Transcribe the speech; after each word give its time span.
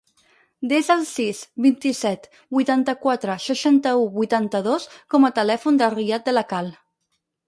Desa 0.69 0.93
el 0.99 1.03
sis, 1.07 1.41
vint-i-set, 1.65 2.23
vuitanta-quatre, 2.57 3.35
seixanta-u, 3.43 4.07
vuitanta-dos 4.15 4.87
com 5.15 5.29
a 5.29 5.31
telèfon 5.41 5.79
del 5.83 5.95
Riyad 5.97 6.25
De 6.31 6.35
La 6.35 6.45
Cal. 6.55 6.73